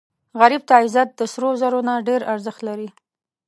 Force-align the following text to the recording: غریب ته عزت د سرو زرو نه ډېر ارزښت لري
غریب 0.39 0.61
ته 0.67 0.73
عزت 0.81 1.09
د 1.15 1.21
سرو 1.33 1.49
زرو 1.61 1.79
نه 1.87 1.93
ډېر 2.07 2.21
ارزښت 2.33 2.61
لري 2.69 2.89